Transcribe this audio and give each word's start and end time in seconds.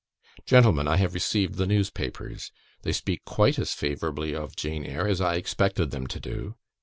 "Gentlemen, 0.47 0.87
I 0.87 0.97
have 0.97 1.13
received 1.13 1.57
the 1.59 1.67
newspapers. 1.67 2.51
They 2.81 2.91
speak 2.91 3.23
quite 3.23 3.59
as 3.59 3.75
favourably 3.75 4.33
of 4.33 4.55
"Jane 4.55 4.83
Eyre" 4.83 5.07
as 5.07 5.21
I 5.21 5.35
expected 5.35 5.91
them 5.91 6.07
to 6.07 6.19
do. 6.19 6.55